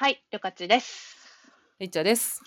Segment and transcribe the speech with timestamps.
[0.00, 1.16] はい、りょかちです。
[1.80, 2.40] いっちゃです。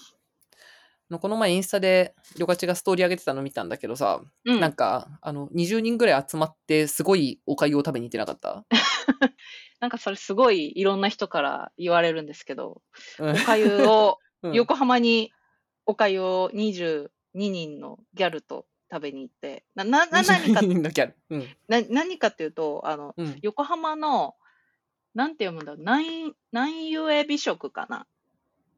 [1.11, 4.61] この前インスタでりょかちがストーリー上げてたの見たんだけどさ、うん。
[4.61, 8.63] なんかあの20人ぐらい集まってすごいお粥を食べに行ってなかった、
[9.81, 12.81] なんかそれすごいいろんな人から言われるんですけど、
[13.19, 15.33] うんおかゆを、 うん横浜に
[15.85, 21.17] おかゆを22人のギャルと食べに行って、な、な、な、何か20、人のギャル。
[21.29, 24.35] うんな、何かっていうと、あの、うん横浜の、
[25.13, 28.07] なんて読むんだろう、南、南ゆ美食かな。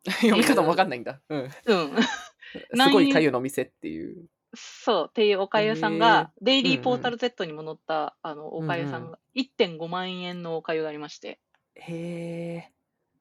[0.22, 1.22] 読み方もわかんないんだ。
[1.30, 1.96] うん、すうん。
[2.92, 4.28] ごい粥の店っていう。
[4.56, 11.40] そう、っていうおかゆさんへが、デイうんうんリーポータル Z にも載った、あの、おかゆさんが、1.5万円のおかゆがありまして、
[11.76, 12.74] へえ。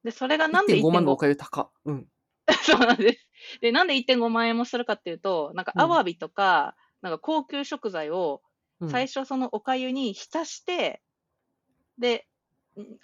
[0.05, 1.71] で、それがなんで1.5万のお1.5、粥高。
[1.85, 2.09] うん。
[2.63, 3.29] そうなんです。
[3.61, 11.03] で、なんで1.5万円もするかっていうと、なんか、うんアワビとか、なんか高級食材を、うん最初そのおかゆに浸して、
[11.99, 12.32] で、ん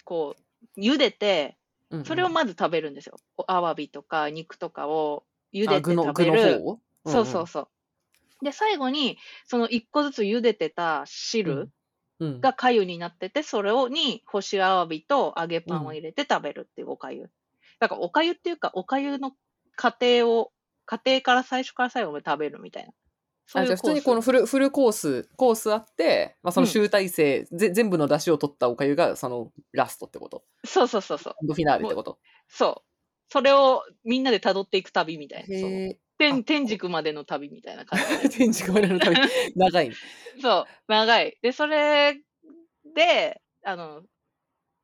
[0.03, 0.35] こ
[0.75, 1.57] う、茹でて、
[2.05, 3.17] それをまず食べるんですよ。
[3.37, 5.23] おアワビとか肉とかを
[5.53, 6.61] 茹でて食べる。
[7.05, 8.45] そうそうそう。
[8.45, 11.71] で、最後に、その一個ずつ茹でてた汁
[12.19, 12.41] うん。
[12.41, 17.29] が粥になってて、それをに干しアワビと揚げパンを入れて食べるっていうお粥。
[17.79, 19.31] だからお粥っていうか、お粥の
[19.75, 20.51] 過程を、
[20.85, 22.91] 過程から最初から最後まで食べるみたいな。
[23.53, 30.43] あじゃあ普通にこのフルフルコースコースあって、まあ、その集大成、ぜ全部の出汁を取ったおかゆがそのラストってこと？
[30.65, 31.33] そうそうそうそう。
[31.53, 32.19] フィナーレってこと？
[32.47, 32.89] そう。
[33.31, 35.95] それをみんなで辿っていく旅みたいな。
[36.17, 38.27] 天天竺までの旅みたいな感じ。
[38.27, 39.15] え天竺までの旅。
[39.55, 39.91] 長い。
[40.41, 41.37] そう、長い。
[41.41, 42.19] で、それ
[42.93, 44.03] で、あの、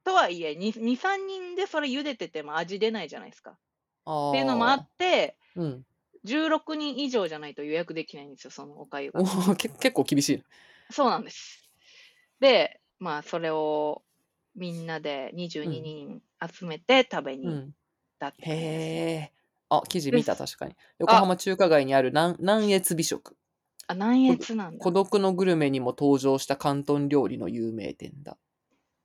[0.05, 3.58] とはいえ、2、2 3人でそれ茹でてても味出ないじゃないですか。
[4.05, 5.83] あっていうのもあって、ーうん
[6.26, 9.26] 16人以上じゃないと予約できないんですよ、そのおかゆがお。
[9.26, 10.44] ーけ結構厳しい
[10.92, 11.70] そうなんです。
[12.40, 14.04] で、まあ、それを
[14.56, 17.76] みんなで22人集めて食べに行っうん
[18.20, 19.34] たって感じですねへえ
[19.70, 23.38] あ記事見た確かに横浜中華街にある南南越美食
[23.88, 24.92] あ、南越なんだ孤。
[24.92, 28.38] 独のグルメにも登場した広東料理の有名店だ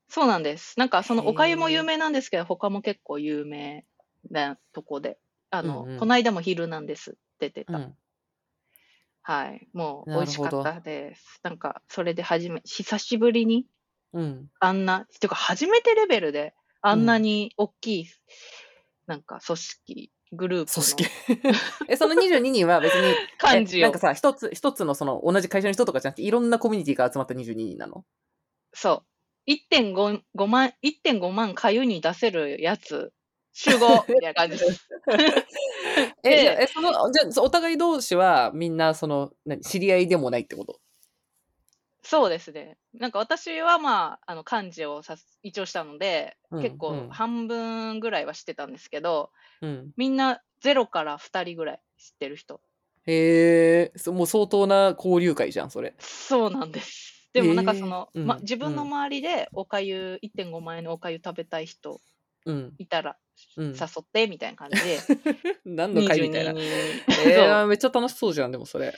[0.09, 0.78] そうなんです。
[0.78, 3.87] なんかそのおかゆも有名なんですけど、他も結構有名
[4.31, 5.19] なとこで。
[5.50, 7.16] あの、うんうんこの間も昼なんです。
[7.38, 7.77] 出てた。
[7.77, 7.94] うん
[9.22, 9.69] はい。
[9.75, 11.41] もう美味しかったです。
[11.43, 13.66] なんか、それで初め、久しぶりに
[14.12, 18.06] うんあんな、ていうか初めてレベルであんなに大きい、
[19.06, 21.05] なんか組織、グループ組の織
[21.88, 28.05] えその22人は別に 感じをえなんかさ一つ一つのその同じ会社の人とかじゃなくていろんなコミュニティが集まった22人なの？
[28.72, 29.05] そ
[29.47, 29.50] う。
[29.50, 33.12] 1.5 5万、1.5万かゆに出せるやつ、
[33.53, 34.59] 集合みたいな感じ。
[36.28, 36.56] です。
[36.59, 40.81] え、えそのじゃお互い同士はみんなその何知り合いでもないってこと？
[42.03, 42.78] そうですね。
[42.94, 47.11] なんか私はまあ、あの漢字をさ一応したので、うん結構うん。
[47.11, 49.93] 半分ぐらいは知ってたんですけど、うん。
[49.97, 52.61] みんな0から2人ぐらい知ってる人。
[53.06, 55.94] へえそもう相当な交流会じゃんそれ。
[55.99, 57.31] そうなんです。
[57.32, 58.25] でもなんかその、うん。
[58.25, 58.91] ま、自分のうん。
[58.91, 62.00] 周りでおかゆ、1.5万円のおかゆ食べたい人
[62.47, 62.78] うん。
[62.78, 63.21] いたらうん
[63.56, 64.99] 誘ってみたいな感じで、
[65.65, 66.53] 何の会みたいな。
[66.53, 67.31] 22人。
[67.31, 68.95] えー、めっちゃ楽しそうじゃんでもそれ。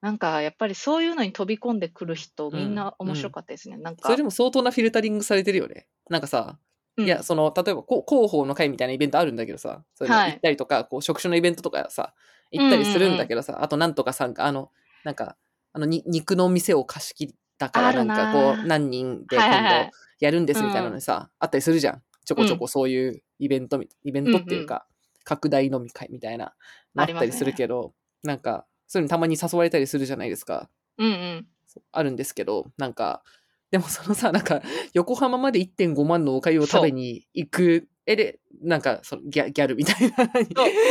[0.00, 2.74] なんかやっぱりそういうのに飛び込んでくる人、うんみん。
[2.74, 3.76] な面白かったですね。
[3.76, 5.86] なんか、それでも相当なフィルタリングされてるよね。
[6.08, 6.58] なんかさ
[6.96, 7.06] うん。
[7.06, 10.32] いや、その、例えば、広報の会みたいなイベントあるんだけどさ、そういうのはい。
[10.32, 12.14] 行ったりとか、こう、職種のイベントとかさ、
[12.50, 14.70] 行ったりするんだけどさ、あと、なんとかさんか、あの、
[15.04, 15.36] なんか、
[15.72, 19.70] あの、に肉の店を貸し切ったから、なんかこう、何人ではいはいはい。
[19.70, 19.90] 今度
[20.20, 22.02] やるんですみたいなのにさ、あったりするじゃん。
[22.24, 24.86] ちょこちょこそういうイベントみ、イベントっていうか、
[25.24, 26.54] 拡大飲み会みたいな、
[26.94, 27.92] のあったりするけど、
[28.22, 30.68] なんか、そういうのたまに誘われたりするじゃないですか。
[30.98, 31.46] うんうん。
[31.92, 33.22] あるんですけど、なんか、
[33.70, 40.16] でもそのさ、なんか、横浜まで1.5万のおかゆを食べに行く、えで、なんか、そのギャギャルみたいな。
[40.16, 40.26] そう、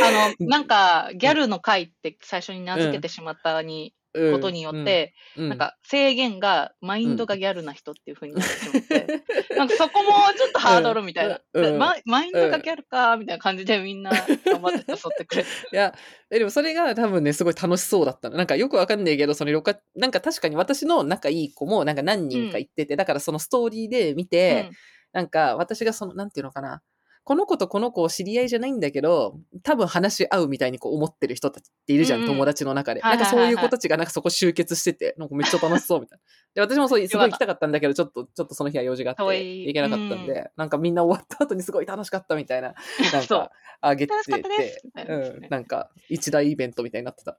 [0.02, 9.24] あの、なんか、ギャルの会って最初に名付けてしまったに、うんことによっ、て、うんなん、か、制限が、マインドがギャルな人っていう風になってしまって、
[9.56, 11.40] なんかそこもちょっとハードルみたいな。
[11.54, 15.48] うんうんママインドがギャルか、みたいな感じでみんな頑張って誘ってくれて。
[15.72, 15.94] いや、
[16.30, 18.36] えでもそれが多分ね、すごい楽しそうだったの。
[18.36, 19.50] なんかよくわかんないけど、その
[19.94, 24.76] なんか確かに私の仲いい子も、なんか何人か行ってて、だからそのストーリーで見て、うん
[25.12, 26.82] なんか私がその、なんていうのかな。
[27.30, 32.32] この子とこの子知り合いじゃないんだけど、多分話し合うみたいにこう思ってる人たちっているじゃん、うんうん。
[32.32, 33.00] 友達の中で。
[33.02, 36.18] なんかそういう子たちがなんかそこ集結してて、なんかめっちゃ楽しそうみたい
[36.56, 36.66] な。
[36.66, 37.30] で、私もそうすごい。
[37.30, 42.74] 行きたかったんだけど、ちょっと、ちょっとその日は用事があって行けなかったんで、なんかみんな終わった後にすごい楽しかったみたいな、
[43.12, 43.38] なん そう。
[43.42, 45.16] かあげてて、う
[45.46, 47.38] ん、なんか一大イベントみたいになってた。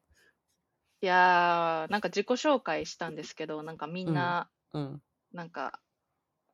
[1.02, 5.02] いやー、なんか自己紹介したんですけど、なんかみんな、うん。
[5.34, 5.82] なんか、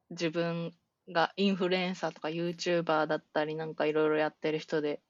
[0.10, 0.74] 自分
[1.12, 5.02] がインフルエンサーとか YouTuber だったりなんかいろいろやってる人で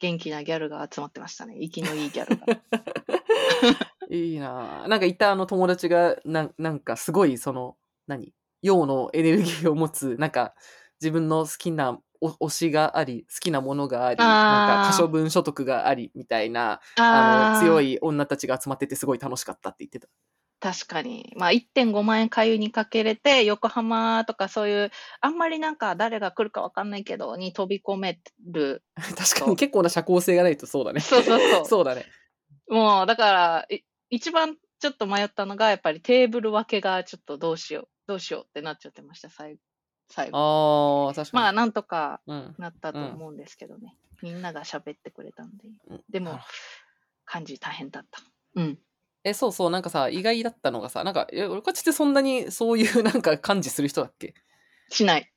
[0.00, 1.56] 元気なギャルが集まってましたね。
[1.58, 2.46] 息のいいギャルが。
[4.10, 7.76] いいなぁなんかいたあの友達が、なんなんかすごいその、
[8.06, 8.32] 何？
[8.62, 10.54] 陽のエネルギーを持つ、なんか
[11.00, 17.94] 自分の好きなお推しがあり、好きなものがあり、なんか可処分所得があり、みたいな、あの、強い。
[17.94, 20.08] い女たちが集まっててすごい楽しかったって言ってた。
[20.60, 21.32] 確かに。
[21.36, 24.90] まあ1.5万円会にかけれて、横浜とかそういう、
[25.20, 28.82] あんまりなんか誰が来るかわかんないけど、に飛び込める。
[29.16, 31.00] 確かに結構な社交性がないとそうだね。
[31.00, 31.64] そうそうそう。
[31.66, 32.06] そうだね。
[32.68, 39.60] もう、だから、い一番ちょっと迷ったのが、やっぱりテーブル分けがちょっとどうしよう、どうしようってなっちゃってました、最後。
[40.10, 41.06] 最後。
[41.06, 41.42] ああ、確かに。
[41.42, 42.54] まあ、なんとかうん。
[42.58, 43.96] なったと思うんですけどね。
[44.22, 45.68] みんなが喋ってくれたんで。
[45.88, 46.48] うんでもなるほ、
[47.26, 48.20] 漢字大変だった。
[48.56, 48.78] うん。
[49.28, 54.34] え、そうそう、なんかさ、意外だったのがさ、なんか、え、俺こっちってそんなにそういうなんか感じする人だっけ？
[54.90, 55.32] しない。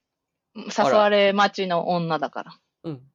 [0.56, 0.64] 誘
[0.98, 2.52] われ待ちの女だから。
[2.84, 3.12] うん。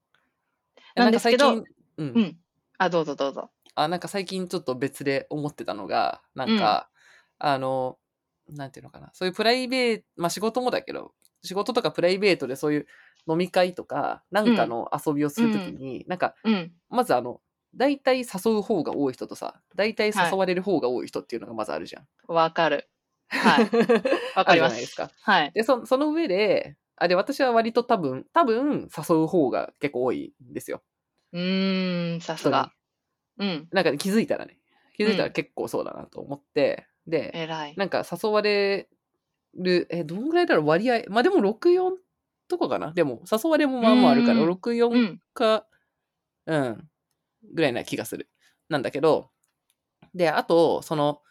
[0.96, 2.20] えなんですけどなんか最近、うん。
[2.20, 2.38] うん。
[2.78, 3.50] あ、どうぞどうぞ。
[3.74, 6.90] あ、なんか最近ちょっと別で思ってたのが、なんか、
[7.38, 7.98] あの、
[8.48, 11.12] なんていうのかな、そういうプライベート、まあ仕事もだけど、
[11.42, 12.86] 仕事とかプライベートでそういう
[13.28, 16.74] 飲み会とか、なんかの遊びをするときに、なんか、うん。
[16.90, 17.40] まずあの、
[17.76, 18.24] 大体誘
[18.58, 22.06] う方が多い人とさ、大体誘われる方が多い人っていうのがまずあるじゃん。
[22.28, 22.88] わかる。
[23.28, 23.70] はい。
[24.34, 25.10] わかりますじゃないですか。
[25.22, 25.52] はい。
[25.54, 30.82] で、そその上で、あ、で、私は割と多分、多分、誘う方が結構多いんですよ。
[31.32, 32.72] うーん、さすが。
[33.38, 33.68] うん。
[33.72, 34.58] なんかね気づいたらね。
[34.96, 37.74] 気づいたうんら結構そうだなと思って、で、偉い。
[37.76, 38.88] なんか誘われ
[39.54, 41.02] る、え、どんぐらいだろう割合。
[41.08, 41.98] まあでも64
[42.48, 42.92] とかかな。
[42.92, 45.20] でも誘われもまあまああるから、うん64うん。
[45.34, 45.66] か、
[46.46, 46.88] うん、
[47.54, 48.30] ぐらいな気がする。
[48.68, 49.30] なんだけど、
[50.14, 51.22] で、あと、その、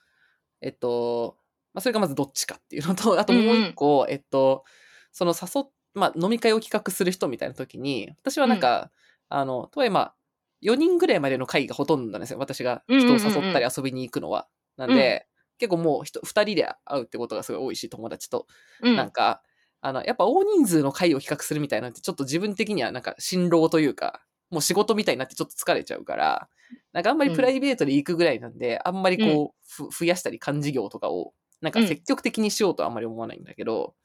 [0.61, 1.37] えっと、
[1.73, 4.63] まあ、それがまずどっちかっていうのと、 あともう一個、えっと、
[5.11, 8.91] その誘っ、まあ、飲み会を企画する人みたいな時に、私はなんか、
[9.29, 10.15] あの、とはいえまあ、
[10.61, 12.39] 4人ぐらいまでの会がほとんどなんですよ。
[12.39, 14.47] 私が人を誘ったり遊びに行くのは。
[14.77, 15.27] なんで、
[15.57, 18.47] 結構もう人、2人で会うってことがすごい多いし、友達と。
[18.81, 18.95] うん。
[18.95, 19.43] なんか、
[19.81, 26.47] あの、やっぱ大人数の会を企画するみたいなのって、ちょっと自分的にはなんか、辛労というか、もう仕事みたいになってちょっと疲れちゃうから、
[26.93, 33.95] なんかあんまりプライベートで行くぐらいなんで、あんまりこう、ふ増やしたり幹事業とかを、なんか積極的にしようとはあんまり思わないんだけど。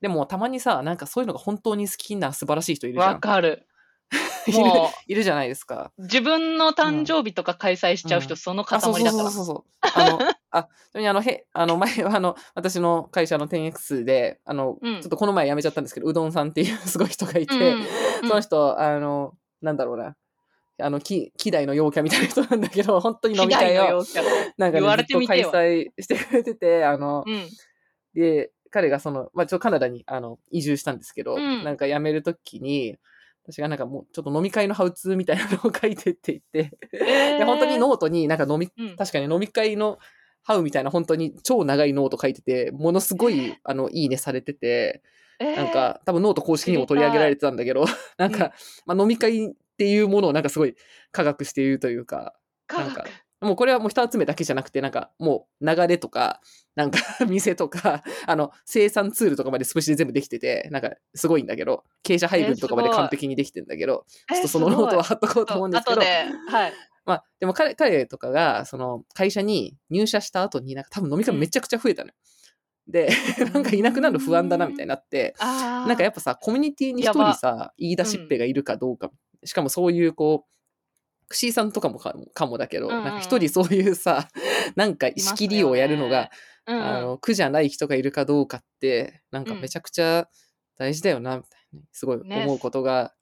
[0.00, 3.14] でもたまにさ、なんかそういうのが本当に好きな素晴らしい人いるじゃん。
[3.14, 3.66] わかる。
[4.46, 5.92] いるもいるじゃないですか。
[5.98, 9.12] う、自分の誕生日とか開催しちゃう人、うんその塊だから。
[9.12, 9.64] そうそうそう。
[9.80, 10.18] あの、
[10.50, 17.86] あ、ちなみにあの、へ、あの、前は あの、私の会社の 10X で、あの、うんちょっとこの前辞めちゃったんですけど、うどんさんっていうすごい人がいて、うんうんうん
[18.28, 20.16] その人、あの、なんだろうな、
[20.80, 24.04] あの、き、希代の陽キャみたいな人なんだけど、 本当に飲み会を、
[24.56, 27.48] なんか、ね、ずっと開催してくれてて、あの、うん。
[28.14, 31.64] で、彼がその、まあ、ちょっとカナダに、あの、移住したんですけど、うん。
[31.64, 32.96] なんか辞めるときに、
[33.42, 36.76] 私がなんかもう、ちょっと飲み会のハウツーみたいなのを書いてって言って、
[37.38, 38.96] で、本当にノートになんか飲み、うん。
[38.96, 39.98] 確かに飲み会の
[40.42, 45.02] ハウツーみたいな本当に超長いノート書いてて、ものすごい、あの、いいねされてて、
[45.38, 47.84] えーなんか、多分ノート公式にも取り上げられてたんだけど、
[48.18, 48.52] なんか、
[48.86, 50.74] まあ、飲み会っていうものをなんかすごい
[51.12, 52.34] 科学しているというか、
[52.66, 53.10] 科なんか学。
[53.40, 56.40] もうこれはもう人集めだけじゃなくて、なんかもう流れとか、
[56.74, 56.98] なんか
[57.28, 66.72] 店とか、あの、生産ツールとかまでスプシで全部できてて、なんかすごいんだけど、傾斜配分とかまで完璧にできてんだけど、ちょっえとそのノートは貼っとこうと思うんですけど、はい。
[67.04, 72.14] まあ、でも彼、彼とかが、その、会社に入社した後に、なんか多分飲み会めちゃくちゃ増えたのよ。
[72.88, 73.10] で、
[73.52, 75.34] なんかいなくなるの不安だな、みたいになって。
[75.38, 79.10] なんかやっぱさ、コミュニティに一人さ、言い出しっぺがいるかどうか、
[79.44, 80.58] しかもそういうこう、
[81.28, 82.98] クシーさんとかもかかもだけど、うんうん。
[83.00, 84.28] うんなんか一人そういうさ、
[84.74, 86.30] なんか仕切りをやるのが、
[86.66, 90.28] うんうん、あの、苦じゃない人がいるかどうかって、なんかめちゃくちゃ
[90.78, 92.44] 大事だよな、みたいな、すごいね。
[92.44, 93.14] 思うことが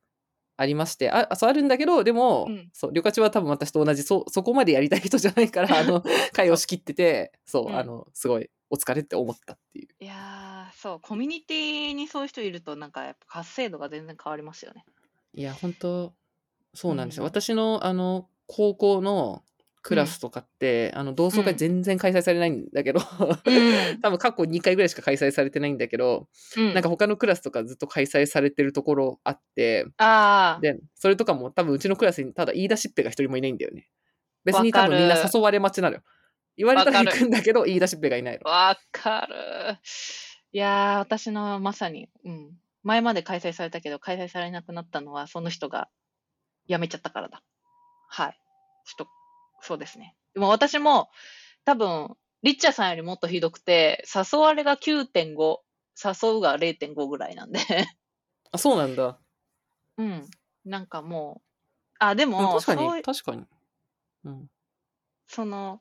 [0.57, 9.89] ありまして、あ、そうあるんだけど、でも、うんそう、旅客は多分私と同じ、そ、そこまでやりたい人じゃないから、 あの、会を仕切ってて、そう、うんあの、すごい、お疲れって思ったっていう。
[10.01, 14.85] いやー、そう、コミュニティにそういう人いると、なんかやっぱ活性度が全然変わりますよね。
[15.35, 16.15] いや、本当
[16.75, 17.25] そうなんですよ。
[17.25, 19.43] うん私の、あの、高校の
[19.87, 24.01] クラスとかって、あの、同窓会全然開催されないんだけど、うん。
[24.03, 29.87] 多分過去2回ぐらいしか開催されてないんだけど、うん、なんか他のクラスとかずっと開催されてるところあって、
[30.61, 33.89] で、それとかも多分うちのクラスにただ言い出しっぺが一人もいないんだよね。
[34.45, 36.03] 別に多分みんな誘われ待ちなのよ。
[36.57, 38.51] 言われたら行くんだけど、言い出しっぺがいないの。
[38.51, 39.79] わかる。
[40.51, 42.51] いやー、私のまさに、うん。
[42.83, 45.89] 前まで開催されたけど、開催されなくなったのは、その人が
[46.69, 47.43] 辞めちゃったからだ。
[48.09, 48.39] はい。
[48.87, 49.09] ちょっと、
[49.61, 50.17] そうですね。
[50.35, 51.11] でも私も、
[51.65, 55.63] 多分、リッチャさんよりもっとひどくて、誘われが9.5、
[56.03, 57.61] 誘うが0.5ぐらいなんで。
[58.53, 59.19] あ、そうなんだ。
[59.99, 60.27] うん。
[60.65, 61.47] なんかもう、
[61.99, 63.45] あ、でうんも、確かに、確かに。
[64.25, 64.47] うん。
[65.27, 65.81] その、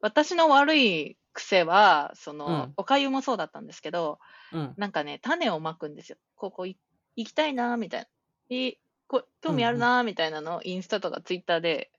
[0.00, 4.18] 私の悪い癖は、その、うんおかゆもそうだったんですけど、
[4.52, 4.74] うん。
[4.76, 6.18] なんかね、種をまくんですよ。
[6.36, 6.78] ここい
[7.16, 8.56] 行きたいな、みたいな。
[8.56, 11.90] いこ興味あるな、みたいなのをインスタとかツイッターで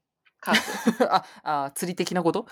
[0.45, 1.07] 書く。
[1.13, 2.47] あ、あ、釣り的なこと？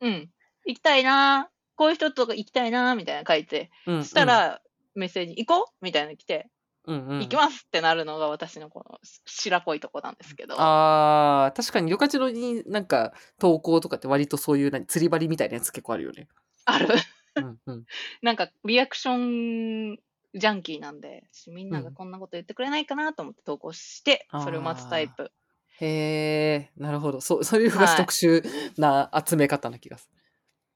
[0.00, 0.30] うん。
[0.66, 4.04] 行きたいな、こういう人とか行きたいな、みたいな書いて、うん。
[4.04, 4.60] そしたら、
[4.94, 5.84] メッセージ、行こう？
[5.84, 6.48] みたいなの来て、
[6.84, 7.18] うん、うん。
[7.20, 10.60] 行きますってなるのが私のこの白濃いとこなんですけど。
[10.60, 16.28] ああ、確かに、ヨカチロになんか投稿とかって割とそういう何釣り針みたいなやつ結構あるよね。
[16.64, 16.88] ある。
[17.36, 17.84] うんうん。
[18.20, 19.98] なんか、リアクション
[20.34, 25.32] ジャンキーなんで、みんながうんこんなこと言ってくれないかなと思って投稿して、あーそれを待つタイプ。
[25.80, 27.20] へえ、なるほど。
[27.20, 28.42] そう、 そういうふうがはい特殊
[28.80, 30.10] な集め方な気がす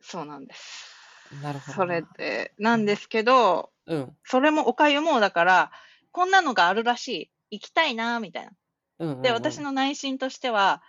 [0.00, 0.94] そうなんです。
[1.32, 1.40] る。
[1.40, 1.74] なるほどな。
[1.74, 4.16] それで、なんですけど、うん。
[4.24, 5.72] それもおかゆも、だから、
[6.12, 7.30] こんなのがあるらしい。
[7.48, 8.52] 行きたいな、みたいな。
[8.98, 10.82] うんうんうん、で、私の内心としては、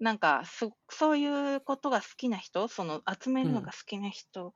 [0.00, 4.54] なんかそ、そういうことが好きな人、その集めるのが好きな人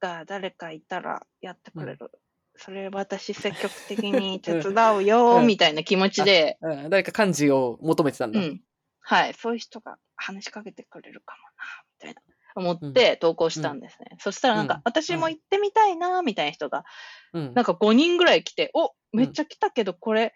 [0.00, 2.10] が誰かいたらやってくれる。
[2.58, 8.40] それ私積極的に 手伝うよ、うんみたいな気持ちで、うん、誰か幹事を求めてたんだ。
[8.40, 8.60] うん。
[9.00, 9.34] はい。
[9.34, 11.48] そういう人が話しかけてくれるかもな、
[11.94, 12.22] みたいな。
[12.54, 14.16] 思って投稿したんですね。
[14.18, 16.84] そしたらなんか、うん私も行ってみたいな、みたいな人が、
[17.32, 20.34] うんなんか5人ぐらい来て、おめっちゃ来たけど、これ、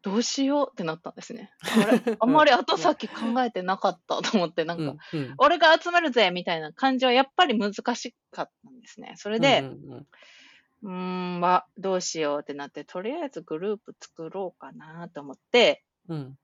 [0.00, 1.52] どうしようってなったんですね。
[1.60, 4.96] あれ あんまり後先考えてなかったと思って、なんか、
[5.38, 9.14] 俺が集めるぜみたいな感じはやっぱり難しかったんですね。
[9.16, 10.06] それで、うんうん
[10.82, 16.36] うーん、まどうしようってなって、とりあえずグループ作ろうかなと思って、うん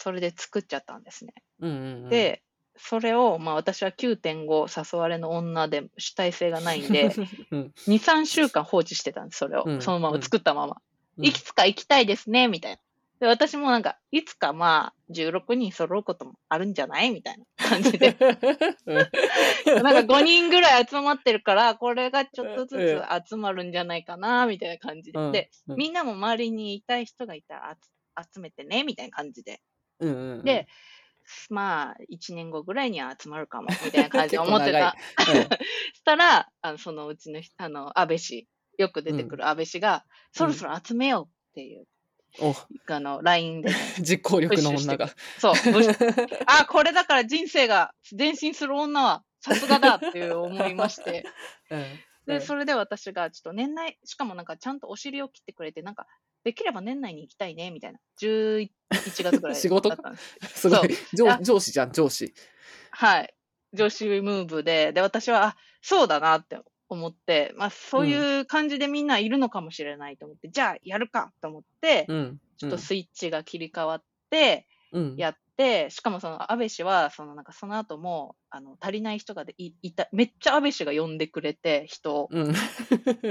[0.00, 1.32] それで作っちゃったんですね。
[1.60, 2.42] うんうんうん、で、
[2.76, 7.14] それを、まあ私は9.5誘われの女で主体性がないんで、
[7.50, 9.64] うん2、3週間放置してたんです、それを。
[9.66, 10.76] うんそのまま作ったまま。
[11.18, 12.78] うんいつか行きたいですね、みたいな。
[13.20, 18.16] で、私もなんか、いつかまあ、16人揃うこともあるんじゃないみたいな感じで。
[18.20, 25.18] なんか5人ぐらい集まってるから、これがちょっとずつ集まるんじゃないかな、みたいな感じで。
[25.18, 27.90] うんで、うんみんなも周りにいたい人がいたら集
[28.34, 29.60] 集めてね、みたいな感じで。
[30.00, 30.66] うんうんうん、で、
[31.50, 34.96] まあ、1年後ぐらいには集まるかも、みたいな感じで思ってた。
[35.16, 35.58] 結 構長い
[35.94, 38.48] したら、あのそのうちの人、あの、安倍氏、
[38.78, 41.84] よく出てくる安倍氏が、そろそろ集めようっていう、お
[42.86, 43.70] あの、LINE で。
[43.70, 45.08] ね、 実行力の女が。
[45.38, 45.54] そう、
[46.46, 51.24] あ、これだから人生が前進する女はさすがだっていう思いまして、
[51.70, 51.84] うん。
[52.26, 56.06] で、それで私がちょっと年内、しかもなんかちゃんとお尻を切ってくれて、なんか、
[56.44, 58.00] できれば年内に行きたいね、みたいな。
[58.20, 59.90] 11月ぐらい 仕事
[60.44, 60.60] す。
[60.60, 60.88] すごい。
[61.14, 62.32] 上あ上司じゃん上司。
[62.90, 63.34] はい。
[63.72, 66.58] 女子ムーブで、で、私は、あ、そうだなって
[66.88, 82.28] 思って、まあ、そういう感じでみんないるのかもしれないと思って、じゃあ、やるかと思って、うんちょっとスイッチが切り替わって、うんやって、しかもその、安倍氏は、その、なんかその後も、あの、足りない人がでいいた、めっちゃ安倍氏が呼んでくれて、人を。
[82.30, 82.52] うん、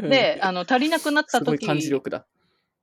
[0.09, 2.25] で、あの、足りなくなった時すごい感じ力だ。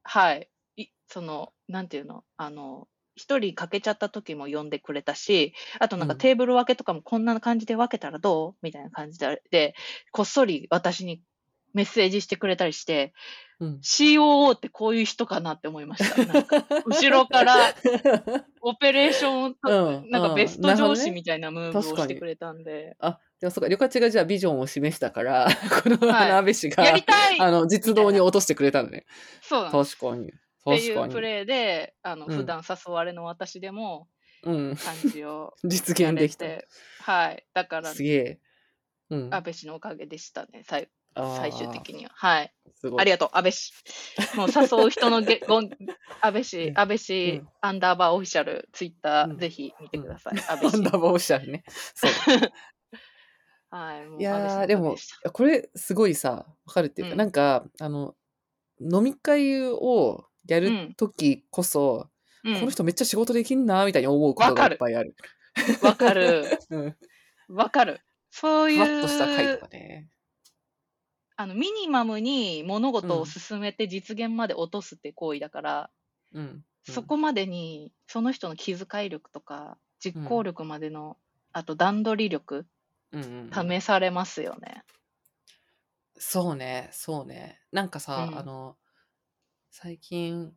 [0.02, 0.50] はい。
[0.76, 6.18] いその、なんていうの、あの、一人欠けちゃった時も呼んでくれたし、あとなんかうん。
[6.18, 8.54] テーブル分けとかもこんな感じで分けたらどう？
[8.62, 9.74] みたいな感じで、で、
[10.12, 11.22] こっそり私に
[11.74, 13.12] メッセージしてくれたりして、
[13.60, 16.24] うん、COO ってこういう人かなって思いました。
[16.26, 17.54] なんか後ろから
[18.62, 20.10] オペレーションうん。
[20.10, 25.48] なんかベスト上司みたいなムーブをしてくれたんで、あでもそうか旅客がじゃあビジョンを示したから
[25.82, 26.26] この、はい。
[26.26, 27.40] あの安倍氏がやりたい。
[27.40, 29.06] あの実動に落としてくれたのね。
[29.42, 29.70] そう。
[29.70, 30.32] 確かに。
[30.70, 30.94] ってい。
[30.94, 34.08] うプレーで、あの、うん普段誘われの私でも
[34.44, 36.44] うん、感じを 実現できた。
[36.44, 36.68] て、
[37.00, 37.46] はい。
[37.54, 38.40] だから、すげえ。
[39.10, 42.10] うん、安倍氏のおかげでしたね、最最終的には。
[42.14, 42.52] はい。
[42.98, 43.72] ありがとう、安倍氏。
[44.36, 45.70] もう誘う人のげごん
[46.20, 50.38] 安倍氏、うん安倍氏、うんアンダーバーオフィシャル、ツイッター、うんぜひ見てください。
[50.38, 50.90] 安ア倍氏 ンダ。
[50.90, 51.64] ーバーオフィシャルね。
[51.94, 52.10] そう。
[53.70, 54.20] はい。
[54.20, 54.96] いやでも
[55.32, 58.16] これすごいさわかるっていうか、うんなんかあの
[58.80, 62.08] 飲み会をやるうん時こそ、
[62.44, 65.16] うんこの人めっちゃ仕事できんなーみたいに思うことがいっぱいある。
[65.82, 66.44] わかる。
[66.70, 66.96] うん。
[67.48, 68.00] わかる。
[68.30, 70.10] そういふわっとした回うとかね。
[71.36, 75.90] あの、ミニマムに物事うんを進めて実現まで落とすって行為だから、
[76.32, 76.64] うん。
[76.86, 81.16] そこまでにその人の気遣い力とか実行力までの、
[81.52, 82.66] あと段取り力
[83.12, 84.82] うんうんうん試されますよね。
[86.16, 87.60] そうね、そうね。
[87.72, 88.76] なんかさ、うんあの、
[89.76, 90.52] 最近、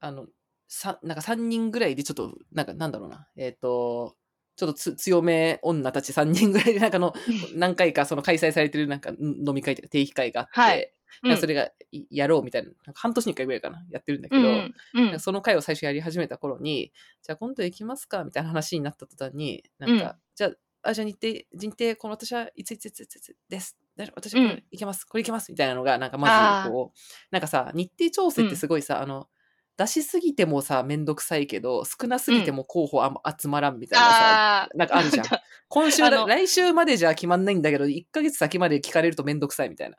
[0.00, 0.26] あの、
[0.66, 4.16] さ、なんか3人ぐらいでちょっと、なんかなんだろうな、えっ、と、
[4.56, 7.14] ちょっとつ強め女たち3人ぐらいで、なんかの、
[7.54, 9.16] 何回かその開催されてるなんかん
[9.46, 10.92] 飲み会とか定期会があって、はい。
[11.22, 11.36] うん。
[11.38, 15.12] それがいやろうみたいな、なんか半年に1回ぐらいかな、やってるんだけど、うんうん。
[15.12, 15.20] うん。
[15.20, 16.92] その回を最初やり始めた頃に、
[17.22, 20.14] じゃあ今度行きますかみたいな話になった途端に、なんか、うん。
[20.34, 20.48] じゃ
[20.82, 23.76] あ、あ、じゃあ日程、日程、この私はいついついついついつです。
[24.14, 26.98] 私はこれうん行けます、これ行けますみたいなのが、なんかまずこう、
[27.30, 29.28] なんかさ、日程調整ってすごいさ、あの、
[29.76, 35.26] 出しすぎてもさ、めんどくさいけど、少なすぎても候補あんま集まらんみたいなさ、なんかあるじゃん。
[35.68, 39.96] 今週来週までじゃ決まんないんだけど、1ヶ月先まで聞かれるとめんどくさいみたいな。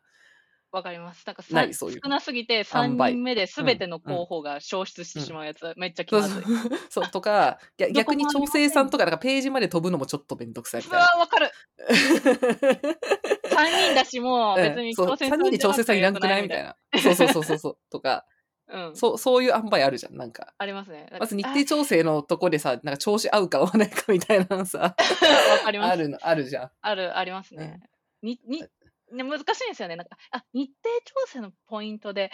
[0.72, 1.24] わかります。
[1.26, 6.44] なんかさな少なすぎて3塩梅人目で全ての候補が消失してしまうやつ、めっちゃ気まずい。
[6.90, 7.60] そう とか、
[7.94, 11.06] 逆に調整さんとか、なんかページまで飛ぶのもちょっとめんどくさいみうたいな。
[11.06, 11.52] わ、わかる。
[13.62, 16.76] 3人だし、もう別にそう3調整さん人で調整さんいらんくないみたいな。
[17.02, 17.78] そうそうそうそうそう。
[17.90, 18.26] とか、
[18.68, 18.88] な。
[18.88, 18.96] うん。
[18.96, 20.18] そう、そういう塩梅あるじゃん。
[20.18, 20.54] なんか。
[20.58, 21.08] ありますね。
[21.20, 24.96] まず日程調整のとこでさ、なんか調子合うか合わないかみたいなのさ、
[25.66, 26.72] あるの、あるじゃん。
[26.82, 27.82] ある、ありますね。
[28.22, 28.62] に、に、
[29.12, 29.96] ね、難しいんですよね。
[29.96, 32.30] なんか、あ、日程調整のポイントで、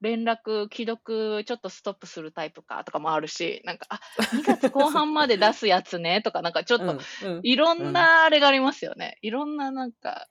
[0.00, 4.00] 連絡、既読、ちょっとストップするタイプかとかもあるし、なんか、あ、
[4.34, 6.90] 2月後半まで出すやつねとか、なんかちょっと、うん
[7.36, 9.18] うんいろんなあれがありますよね。
[9.22, 10.26] いろんななんか、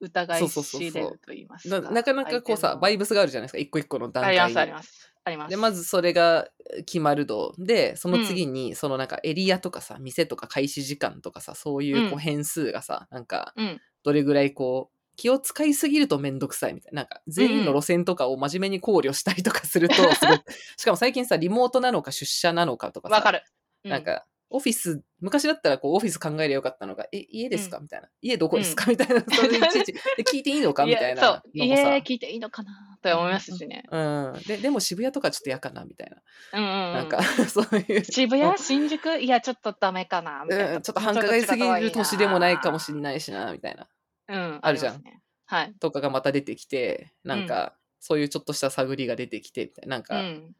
[0.00, 1.80] 疑いそうそうそうそうしれると言いますか。
[1.80, 3.58] ななかなかこうさ、バイブブスがあるじゃないですか。
[3.58, 4.64] 一個一個の段あります、あ。
[4.64, 5.14] ります。
[5.24, 5.50] あります。
[5.50, 6.48] で、まずそれが
[6.86, 13.80] 決まる度で、その次に、そのなんかエリアとかさ、店とか開始時間とかさ、そういうこううん変数がさ、なんか、うん。
[14.02, 17.02] どれぐらいこう、気を使いすぎるとめんどくさいみたいな。
[17.02, 20.40] なんか、全員の路線とかを真面目に考慮したりとかすると、すごい。
[20.76, 23.42] しかも最近さ、リモートなのか出社なのかとかさ、わかる。
[23.84, 27.80] うなん、か、オフィス、昔だったらこうオフィス考えりゃよかったのが、え、家ですか？
[27.80, 28.08] みたいな。
[28.22, 28.88] 家どこですか？
[28.88, 29.20] みたいな。
[29.28, 30.86] それいちいち、で聞いていいのか？
[30.86, 31.42] みたいなそう。
[31.52, 32.96] 家聞いていいのかな？
[33.02, 33.82] と思いますしね。
[33.90, 34.42] うん。
[34.46, 36.22] で、でも渋谷とかちょっと嫌かなみたいな。
[36.52, 36.94] うんうん、うん。
[36.94, 37.20] なんか、
[37.50, 38.04] そういう。
[38.04, 39.18] 渋谷新宿？
[39.18, 40.76] いや、ちょっとダメかなみたいな。
[40.76, 43.88] うん、ちょっと繁華街すぎる年でもないかもしれれないしな、みたいな。
[44.28, 44.58] うん。
[44.62, 45.20] あるじゃんね。
[45.46, 45.74] はい。
[45.80, 49.96] とかがまた出てきて、なんか、そういうちょっとした探りが出てきて、みたいな。
[49.96, 50.54] なんうか、ん。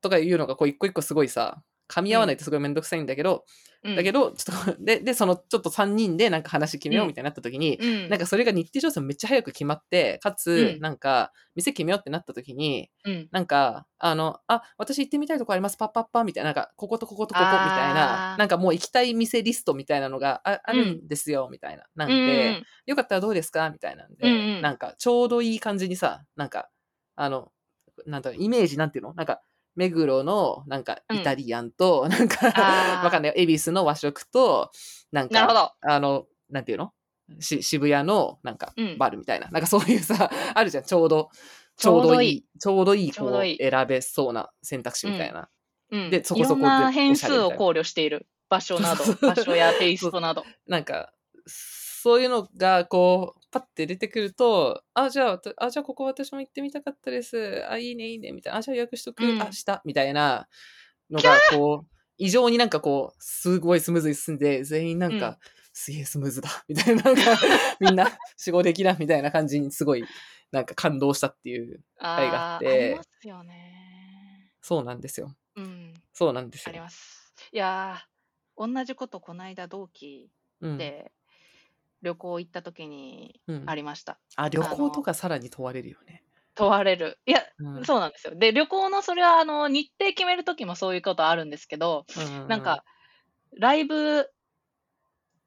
[0.00, 1.62] とかいうのが、こう、一個一個すごいさ、
[1.92, 3.44] 噛み合わないとすごいめんどくさいんだけど、
[3.84, 10.80] うん、だけど、ちょっと、 で、で、その、ちょっと3人でなんか話決めようみたいになった時に、うん、なんかそれが日程調整めっちゃ早く決まって、かつう、ん。
[10.80, 21.84] なんか、店決めようってなった時に、うん、なんか、あの、あ、私行ってみたいとこあります、パッパッパみたいな、なんか、こことこことここみたいななんかもう行きたい店リストみたいなのがああるんですよ、みたいな。
[21.96, 26.70] なんで、よかったらどうですかみたいなんで、なんか、ちょうどいい感じにさ、なんか、
[27.16, 27.50] あの、
[28.06, 29.42] なんだろうイメージなんていうのなんか、
[29.74, 32.46] 目黒の、なんか、うんイタリアンと、 なんか、
[33.04, 33.34] わかんないよ。
[33.36, 34.70] 恵比寿の和食と、
[35.10, 35.72] なんか、なるほど。
[35.80, 36.92] あの、なんていうの？
[37.40, 39.48] し渋谷の、なんかうん、バルみたいな。
[39.48, 40.84] なんかそういうさ、 あるじゃん。
[40.84, 41.30] ちょうど、
[41.76, 45.48] ちちょうどいいょうどいい、ちょうどいい、こう、どいい選べそうな選択肢みたいな。
[45.90, 50.44] うん、でそこそこいろんなで変数を考慮している場所など そう、そう場所やテイストなど。
[50.66, 51.12] なんか、
[52.02, 57.64] そういうのが、こう、パッて出てくると、あ、じゃあ、あ、じゃあここ私も行ってみたかったです。
[57.70, 58.58] あ、いいね、いいね、みたいな。
[58.58, 59.24] あ、じゃあ予約しとく。
[59.24, 59.82] うんあ、した。
[59.84, 60.48] みたいな
[61.08, 65.36] のが、こう、異常になんかこう、すごいスムーズに進んで、全員なんか、うん
[65.74, 66.50] すげえスムーズだ。
[66.68, 67.22] みたいな、なんか、
[67.80, 70.04] みんな、死後的な、みたいな感じにすごい、
[70.50, 71.84] なんか感動したっていう。
[71.98, 74.52] 回があってーありますよね。
[74.60, 75.34] そうなんですよ。
[75.54, 76.82] うん、そうなんですありよ。
[76.82, 77.32] ます。
[77.52, 81.10] いやー、同じことこの間同期うん、で
[82.02, 84.18] 旅行行った時にうんありました。
[84.36, 86.24] あ、旅行とかさらに問われるよね。
[86.54, 87.18] 問われる。
[87.26, 88.34] いや、うんそうなんですよ。
[88.34, 92.04] で、旅行のそれはあの日程決める時もそういうことあるんですけど、
[92.44, 92.84] うなんか、
[93.58, 94.28] ライブ、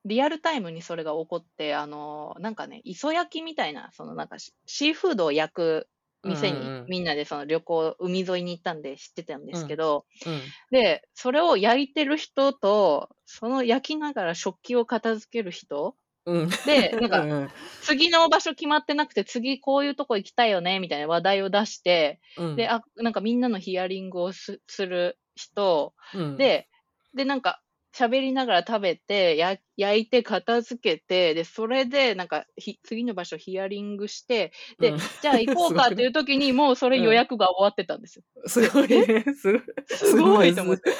[0.05, 5.89] リアルタイムにそれが起こって、あの、なんかね、磯焼きみたいな、そのなんかシシーフードを焼く
[6.23, 10.41] 店にうんうんうんみんなでその旅行、海沿いに行ったんで知ってたんですけど、うん、
[10.71, 16.49] で、それを焼いてる人と、その焼きながら食器を片付ける人うん。
[16.65, 26.67] で、なんか次の場所決まってなくて、次こういうとこ行きたいよね、みたいな話題を出して、うんで、あ、なんかみんなのヒアリングをすする人、うん、で、
[27.13, 27.61] で、なんか、
[27.95, 38.23] 喋りながら食べて、や焼いて片付けて、で、それで、なんかひ、次の場所ヒアリングして、で、うんじゃあ行こうかっていう時に、 もうそれ予約が終わってたんですよ。
[38.47, 39.23] すごいね。
[39.33, 39.61] すごい。
[39.88, 40.91] すごいと思って。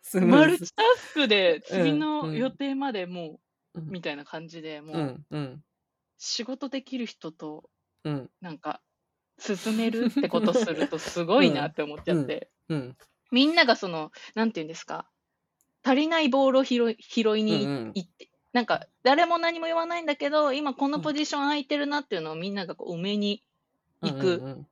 [0.00, 3.38] スムーズマルチタスクで次うんのうん予定までもう、うん
[3.74, 5.62] みたいな感じで、もう、
[6.18, 7.68] 仕事できる人と、
[8.04, 8.80] うん、なんか、
[9.38, 12.96] 進めるってことするとすごいなって思っちゃって、うん、
[13.30, 15.08] みんながその、なんていうんですか、
[15.82, 23.42] 足りないボールを拾い拾いに行って、なんか、誰も何も言わないんだけど、今このポジション空いてるなっていうのをみんながこう埋めに
[24.02, 24.66] 行く、うんうんうん。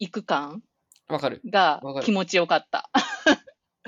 [0.00, 0.62] 行く感
[1.08, 1.42] わかる。
[1.44, 2.90] が気持ちよかった。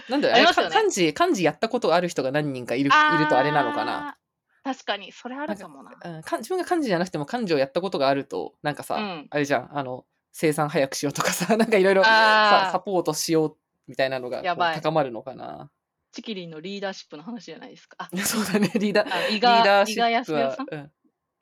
[0.09, 4.16] なんだよ、ねか漢字、漢字やったことある人が何人かいるいるとあれなのかな。
[4.64, 5.90] 確かに、それあるかもな。
[5.90, 15.70] うんか自分が幹事じゃなくても幹事をやったことがあると、なんかさ、うんあれじゃん、あの、生産早くしようとかさ、 なんかいろいろさサポートしようみたいなのがこうやばい高まるのかな。
[16.12, 17.96] チキリンのリーダーシップの話じゃないですか。
[17.98, 19.28] あ、そうだね、リーダー。
[19.31, 20.92] リー賀ダーシップはうん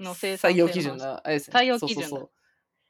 [0.00, 1.58] の生産採用基準性のあれですね。
[1.58, 2.30] 採用基準だそうそうそう。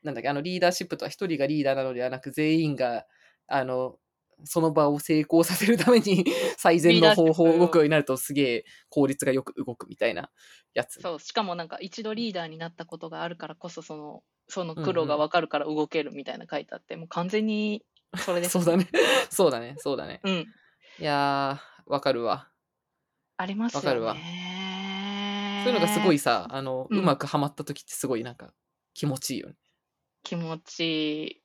[0.03, 3.07] なんだっけ、あの、リーダーシップとは一人がリーダーなのではなく、全員が、
[3.46, 3.99] あの、
[4.44, 6.24] その場を成功させるために
[6.57, 10.31] 最善の方法を動くようになるとすげえ効率がよく動くみたいな
[10.74, 11.00] やつ。
[11.00, 17.85] そう、しかもなんか一度リーダーになったことがあるからこそ、その、そのうんうん苦労がわかるから動けるみたいな書いてあって、もう完全に
[18.16, 18.53] それです。
[18.59, 18.88] そうだね。
[19.31, 19.74] そうだね。
[19.79, 20.20] そうだね。
[20.24, 20.46] うん。
[20.98, 22.50] いやー、わかるわ。
[23.37, 23.88] ありますよね。
[23.88, 24.14] わかるわ
[25.64, 28.53] そういうのがすごいさ、あの、うんうまくはまった時ってすごいなんか
[28.94, 29.57] 気持ちいいよね。
[30.22, 31.39] 気持ちいい。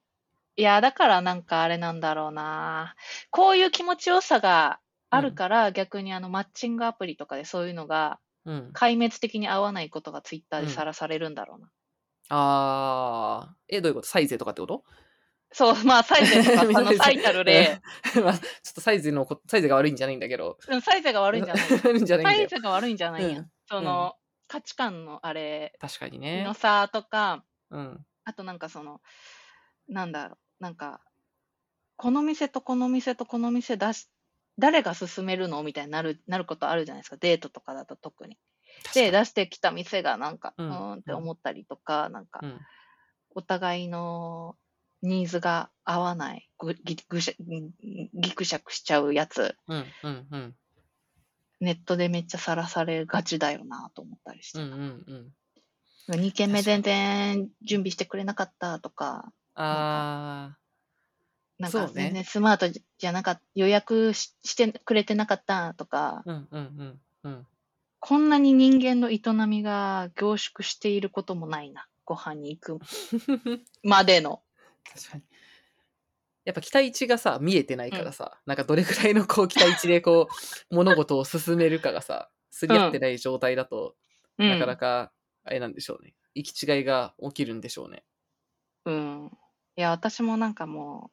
[0.57, 2.95] いや、だからなんかあれなんだろうな。
[3.29, 8.71] こういう気持ちよさがあるから、逆にあのマッチングアプリとかでそういうのがうん。
[8.73, 11.69] 壊滅的に合わないことがツイッターでうんさらされるんだろうな。
[12.29, 14.07] あー、え、どういうこと？
[14.07, 14.83] サイゼとかってこと？
[15.51, 17.81] そう、まあサイゼとかあの最たる例、
[18.23, 18.39] まあ、ちょ
[18.71, 20.57] っとサイズのこ、サイズが悪いんじゃないんだけど。
[20.67, 22.45] うんサイゼが悪いんじゃない 悪いんじゃないんサだよ。
[22.45, 23.39] イゼが悪いんじゃないんや。
[23.39, 24.15] うんその、
[24.47, 26.53] 価値観のあれ確かにねの。
[26.53, 28.05] 差とか、うん。
[28.25, 29.01] あとなんかその、
[29.87, 31.01] なんだろう、なんか、
[31.97, 34.09] この店とこの店とこの店出し、
[34.57, 37.17] 誰が勧めるのみたいになる、なることあるじゃないですか。
[37.17, 38.37] デートとかだと特に。
[38.93, 42.59] で、出してきた店がなんか、ううんーんって思ったりとか、なんかに、うん。
[43.35, 44.55] お互いの
[45.01, 47.71] ニーズが合わない、ぐぎぐしゃぎ
[48.13, 49.85] ぎくしゃくしちゃうやつ、うん。
[50.03, 50.27] うん。
[50.31, 50.55] うん。
[51.59, 54.59] ネットでめっちゃさらされがちだよなと思ったりして。
[54.59, 54.71] うん。
[54.71, 55.33] うん。
[56.09, 56.19] うん。
[56.19, 60.57] 2件目全然準備してくれなかったとか、あ
[61.57, 66.29] なんか全然スマートじゃなかった、予約ししてくれてなかったとか、ー。
[66.29, 66.47] うん。
[66.51, 66.61] うん。
[66.61, 66.99] うん。
[67.23, 67.47] うん。
[67.99, 71.87] こんなに人間の営みが凝縮していることもないな。
[72.03, 72.79] ご飯に行く
[73.83, 74.43] までの。
[74.93, 75.23] 確かに。
[76.43, 80.35] やっぱ期待値がさ、見えてないからさ、なんかどれくらいのこう期待値でこう、
[80.75, 83.95] 物事を進めるかがさ、すり合ってない状態だと、
[84.37, 85.11] うん、なかなか、
[85.43, 86.13] あれなんでしょうね。
[86.35, 88.03] 行き違いが起きるんでしょうね。
[88.85, 89.31] うん。
[89.77, 91.11] いや、私もなんかも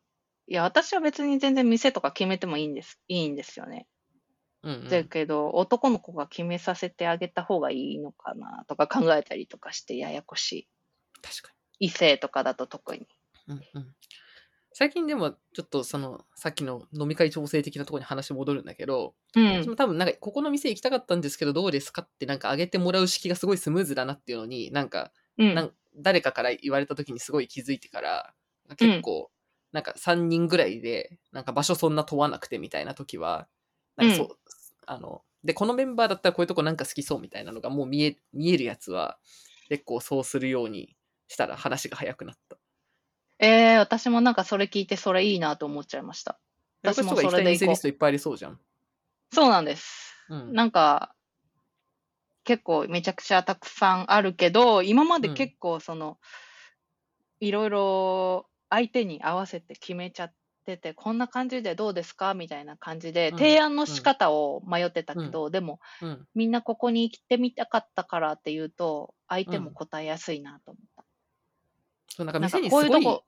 [0.48, 3.86] う、いや、私は別に全然店とか決めてもいいんです、いいんですよね。
[4.62, 4.88] うん、うん。
[4.88, 10.68] だけど、男の子が決めさせてあげた方がいいのかなとか考えたりとかしてややこしい。
[11.22, 13.00] 確か異性とかだと特に。
[13.00, 13.06] に。
[13.48, 13.94] うんうん。
[14.74, 25.54] 最近でも、ちょっとその、さっきの飲み会調整的なところに話戻るんだけど、うん私も多分なんか、ここの店行きたかったんですけど、どうですかってなんか上げてもらう式がすごいスムーズだなっていうのに、なんか、うん。
[25.54, 28.34] なん誰かから言われた時にすごい気づいてから、
[28.76, 29.30] 結構、
[29.72, 33.48] なんか3人ぐらいで、なんか場所そんな問わなくてみたいな時は、
[33.96, 34.36] なんかそう、う
[34.86, 39.18] あの、で、このメンバーだったらこういうとこなんか好きそうみたいなのがもう見え、見えるやつは、
[39.68, 40.94] 結構そうするように
[41.28, 42.56] したら話が早くなった。
[43.38, 46.38] えー、私もなんかそれ聞いてそれいいなと思っちゃいました。
[46.82, 48.60] 私もそそれでい店リストいっぱいありそうじゃん。
[49.32, 50.14] そうなんです。
[50.28, 50.52] うん。
[50.52, 51.14] なんか、
[52.44, 56.18] 結構めちゃくちゃたくさんあるけど、今までうん結構その、
[57.40, 62.32] いろいろ相手に合わせて決めちゃってて、こんな感じでどうですか？
[62.34, 63.38] みたいな感じで、うん。
[63.38, 66.26] 提案の仕方を迷ってたけど、でもうん。
[66.34, 71.04] みんなここに行ってみたかったからっていうと、相手も答えやすいなと思った。
[72.08, 73.24] そうなんかなんか店にすごい、こういうとこ、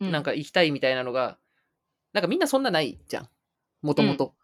[0.00, 1.38] うなんか行きたいみたいなのが、
[2.12, 3.28] なんかみんなそんなないじゃん。
[3.82, 4.36] もともと。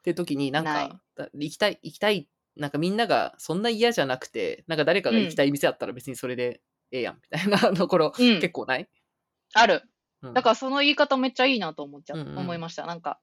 [0.00, 6.62] っていう時になんか、だ行きたい、行きたい、なんかみんながそんな嫌じゃなくて、なんか誰かが行きたい店あったら別にそれで
[6.92, 8.38] ええやん、みたいなところ、うん。
[8.40, 8.88] 結構ない、
[9.54, 9.82] ある。
[10.22, 12.86] うんだからその言い方めっちゃいいなと思っちゃ、うんうん思いました。
[12.86, 13.20] なんか、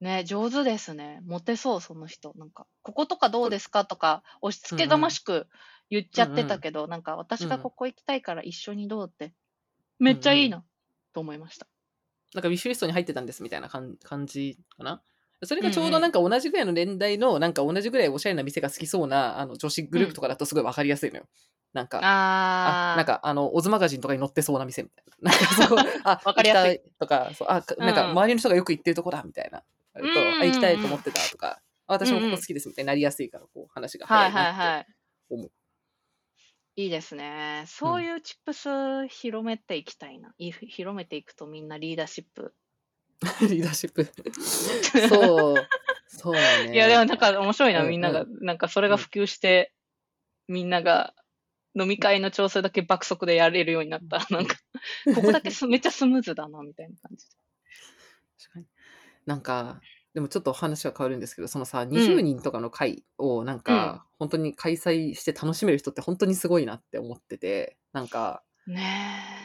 [0.00, 1.20] ね、上手ですね。
[1.24, 2.32] モテそう、その人。
[2.36, 5.48] なんか、こことかどうですかとか、押し付けがましく
[5.90, 9.34] 言っちゃってたけど、なんか、私がここ行きたいから一緒にどうって、
[9.98, 10.64] めっちゃいいな、
[11.12, 11.66] と思いました。
[12.32, 15.02] なんかウィッシュリストに入ってたんですみたいな感感じかな。
[15.42, 21.26] それがちょうどなんか同じぐらいの年代の、なんか同じぐらいおしゃれな店が好きそうなあの女子グループとかだとすごいわかりやすいのよ。
[21.72, 25.30] なんか、あなんか、あの、オズマガジンとかに載ってそうな店みたいな。
[25.30, 29.60] なんかそう、あ、 わかりやすいとか、そう、あ、かなんかうん周りの人がよく行ってるとこだみたいな。
[29.60, 30.04] と、
[30.40, 34.60] あ、行きたいと思ってたとか、あ私もここ好きですみたいになりやすいから、こう、話がはい早いなって。
[34.60, 34.86] はいはい。
[35.30, 35.50] 思う
[36.76, 37.64] いいですね。
[37.66, 40.32] そういうチップス広めていきたいな。
[40.38, 42.54] い広めていくとみんなリーダーシップ。
[43.50, 44.04] リーダーシップ。
[45.08, 45.68] そう、
[46.06, 46.72] そうね。
[46.72, 48.26] いや、でもなんか面白いな、うんみんなが。
[48.42, 49.72] なんかそれが普及して、
[50.46, 51.14] みんなが
[51.80, 54.18] 飲み会の調整だけ爆速でやれるようになった。
[54.18, 54.56] ら、なんか、
[55.14, 57.26] ここだけす めっちゃスムーズだな、みたいな感じ。
[57.26, 57.32] で。
[58.38, 58.66] 確かに。
[59.26, 59.80] なんか、
[60.14, 69.44] でもちょっと話は変わるんですけど、そのさ、20人とかの会をなんか、本当に開催して楽しめる人って本当にすごいなって思ってて、なんか、ね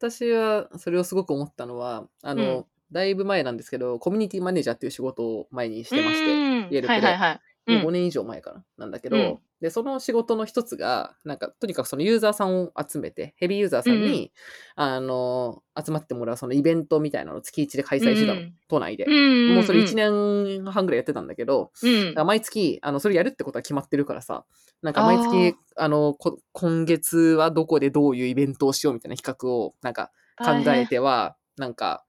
[0.00, 2.64] 私はそれをすごく思ったのは、あの、うん。
[2.92, 6.68] だいぶ前なんですけど、コミュニティマネージャーっていう仕事を前にしてまして、うん。
[6.70, 6.88] イエルプで。
[6.88, 7.40] はいはいはい。
[7.66, 7.92] うもう5ん。
[7.94, 14.30] 年以上前かな、なんだけど、うんで、その仕事の一つが、なんか、とにかくそのユーザーさんを集めて、ヘビーユーザーさんに、
[14.76, 19.06] あの、集まってもらうそのイベントみたいなのを月1で開催してたの、うん都内で。
[19.06, 22.26] うんもうそれ1年半ぐらいやってたんだけど、うん。
[22.26, 24.44] 毎月、あの、それやるってことは決まってるからさ、
[24.82, 32.04] なんか毎月、あの、こ今月はどこでどういうイベントをしようみたいな企画を、なんか考えては、なんか、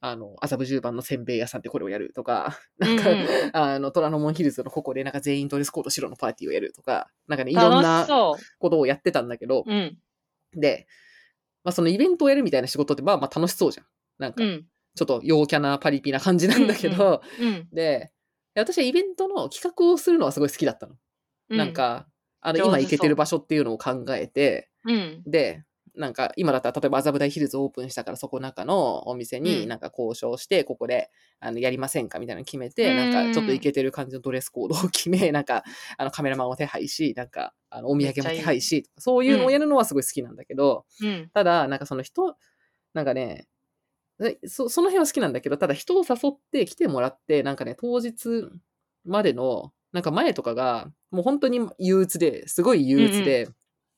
[0.00, 8.06] あの、麻布十番のせんべい屋さんでこれをやるとか、 なんか、うんうんあの、虎ノ門ヒルズのここでなんか全員ドレスコード白のパーティーをやるとか、なんかね、いろん楽な
[8.58, 9.70] ことをやってたんだけど、う。
[9.70, 9.98] うん。
[10.52, 10.86] で、
[11.64, 13.86] まあそのイベントをやるみたいな仕事ってまあまあ楽しそうじゃん。
[14.18, 14.66] なんかう、ん。
[14.94, 17.68] ちょっと陽キャなパリピな感じなんだけど、うん。
[17.72, 18.12] で、
[18.54, 20.96] 私はイベントの企画をするのはすごい好きだったの。
[21.50, 22.08] うなん、か、
[22.40, 25.22] あの、今行けてる場所っていうのを考えて、うん。
[25.26, 25.64] で、
[25.96, 29.44] なんか今だったら例えば麻布台ヒルズオープンしたからそこ中のお店うん。
[29.44, 32.96] になんか交渉して、ここであのやりませんかみたいなの決めて、うん。
[32.96, 35.64] なんかちょっとイケてる感じのドレスコードを決め、 なんか
[35.96, 41.30] あのカメラマンを手配し、なんかあのお土産も手配し、そういうのをやるのはすごい好きなんだけど、うん。
[41.32, 42.36] ただ、なんかその人、
[42.92, 43.48] なんかね、
[44.22, 48.48] えそその辺は好きなんだけど、ただ人を誘って来てもらって、なんかね、当日
[49.04, 53.48] までの、なんか前とかが、もう本当に憂鬱で、すごい憂鬱で、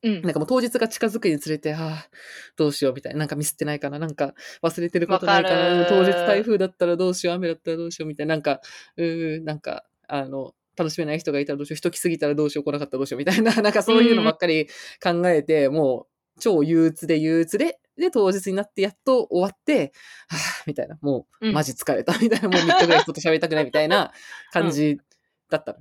[0.02, 0.22] うん。
[0.22, 2.08] なんかもう当日が近づくにつれて、ああ、
[2.56, 5.86] どうしようみたいな、なんかミスってないかな、なんか忘れてることないかな、わかる。
[5.88, 8.60] 当日台風だったらどうしよう、雨だったらどうしようみたいな、なんか、
[8.96, 14.68] うーなんか、あの、楽しめない人がいたらどうしよう、人来すぎたらどうしよう、来なかったらどうしようみたいな、 なんかそういうのばっかり
[15.02, 16.06] 考えて、も
[16.36, 19.92] う超憂鬱で憂鬱で、で、当日になってやっと終わって、
[20.28, 24.12] はぁ、みたいな、もう、うんマジ疲れた、みたいな、もう3日ぐらい人と喋りたくないみたいな
[24.52, 24.98] 感じ
[25.50, 25.78] だったの。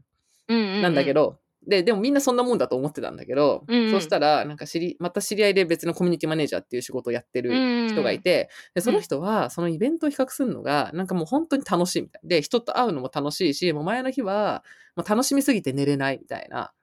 [0.47, 0.81] うんうん。
[0.81, 3.79] なんだけ、ど、で、でもみんなそんなもんだと思ってたんだけど、うん。
[3.81, 7.51] うんそしたら、なんか知り、また知り合いで別のコミュニティマネージャーっていう仕事をやってる
[7.85, 12.21] 人がいて、で、その人は、そのイベントを比較するのが、なんかもう本当に楽しいみたい。
[12.27, 14.63] で、人と会うのも楽しいし、もう前の日は、
[14.95, 16.73] もう楽しみすぎて寝れないみたいな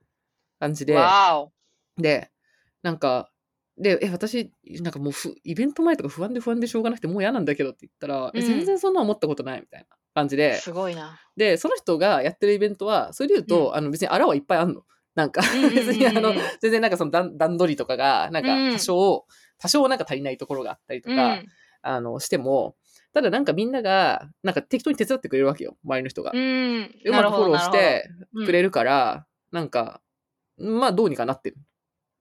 [0.61, 0.95] 感じで。
[1.97, 2.31] で、
[2.83, 3.31] なんか、
[3.77, 8.45] で、え、私、なんかもうふ、イベント前とか不安で不安でしょうがなくて、もう嫌なんだけどって言ったら、えうん。
[8.45, 11.19] 全然そんな思ったことないみたいな感じで、すごいな。
[11.37, 14.83] で、その人がやってるイベントは、それで言うと、あの別にあらはいっぱいあんの。
[15.15, 19.27] なんか、うんうんうんうん 別にあの、全然なんかその段段取りとかが、なんうんか多少、
[19.59, 21.47] 多少なんか足りないところがあったりとか、うん。
[21.83, 22.77] あの、しても、
[23.13, 26.33] ただなんかみんなが、なんか適当に手伝ってくれるわけよ、周りの人が。
[26.35, 26.91] うん。
[27.05, 30.01] うまくフォローしてくれるるから、なんか、
[30.59, 31.57] まあどうにかなってる。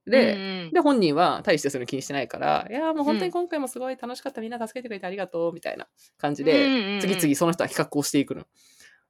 [0.05, 5.87] で、うんうんで、本人は大してそれ気にしてないから、いやーもう本当うんに今回もすごい楽しかった、みんな助けてくれてありがとう、みたいな
[6.17, 8.45] 感じうんうんで、うん次々その人は比較をしていくの。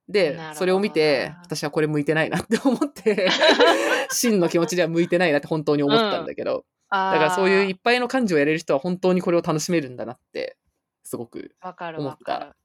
[0.10, 3.30] でそれを見て、私はこれ向いてないなって思って、
[4.12, 10.58] 真の気持ちでは向いてないなって本当に思ったんだけど、だだからそういういっぱいの感情をやれる人は本当にこれを楽しめるんだなって、
[11.04, 11.56] すごく。
[11.62, 12.56] 思った。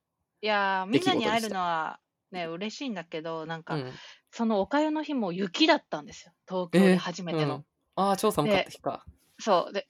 [0.41, 2.01] いやーみんなに会えるのは
[2.33, 3.93] ね、嬉しいんだけど、なんか、うん。
[4.31, 6.33] そのおかゆの日も雪だったんですよ。
[6.49, 7.57] 東京で初めての。
[7.57, 7.65] うん
[7.99, 9.05] ああ、超寒かった日か。
[9.41, 9.73] そう。
[9.73, 9.89] で、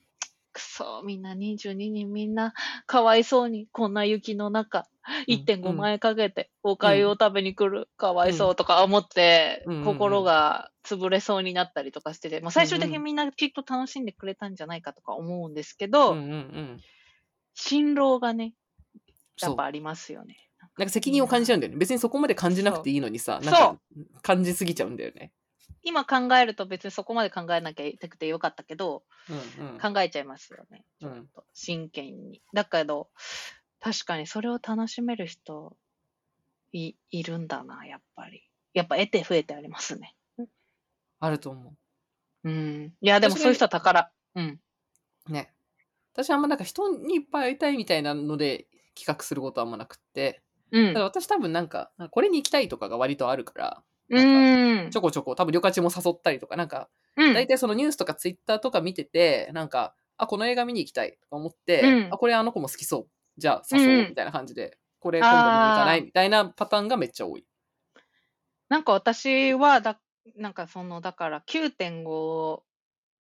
[0.53, 2.55] くそ、みんな22人みんな
[2.87, 4.85] かわいそうに、こんな雪の中、うん
[5.27, 16.15] 1.5万円かけておかゆを食べに来る、かわいそうとか思って、心が潰れそうになったりとかしてて、まあ、最終的にみんなきっと楽しんでくれたんじゃないかとか思うんですけど。
[17.55, 18.53] 辛労がね、
[19.41, 20.37] やっぱありますよね。
[20.77, 21.79] なんか責任を感じちゃうんだよね。
[21.79, 23.79] 別にそこまで感じなくていいのにさ、なんか
[24.21, 25.33] 感じすぎちゃうんだよね。
[25.83, 29.79] 今考えると別にそこまで考えなきゃいけなくてよかったけど、うんうん。
[29.79, 30.85] 考えちゃいますよね。
[31.01, 32.43] ちょうんっと真剣に。
[32.53, 33.11] だけど、
[33.81, 35.77] 確かにそれを楽しめる人
[36.73, 38.43] いいるんだな、やっぱり。
[38.75, 40.15] やっぱ得て増えてありますね。
[41.21, 41.75] あると思
[42.45, 42.95] うん。
[43.01, 44.11] いや、でもそういう人は宝。
[44.35, 44.61] うん。
[45.29, 45.33] う。
[45.33, 45.55] ね。
[46.15, 50.43] 私はあんまなんか人にいっぱい会いたいみたいなので企画することはあんまなくって。
[50.71, 51.05] うんただ。
[51.05, 57.35] 私多分なんか、これに行きたいとかが割とあるから、うんちょこちょこ多分旅客地も誘ったりとか、なんか、うん。
[57.35, 63.09] 大体そのニュースとかツイッターとか見てて、なんか、あ、この映画見に行きたいとか思って、うんあ、これあの子も好きそう。
[63.37, 66.03] じゃあ誘おううんみたいな感じで、これ今度見に行かない？
[66.03, 67.47] みたいなパターンがめっちゃ多い。
[68.69, 70.01] なんか私はだ、
[70.37, 72.63] なんかその、だから9.5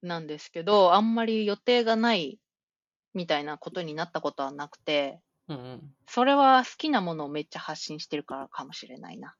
[0.02, 2.38] なんですけど、あんまり予定がない
[3.14, 5.94] みたいなことになったことはなくて、うんうん。
[6.06, 9.36] それは好きなものをめっちゃ発信してるからかもしれないな。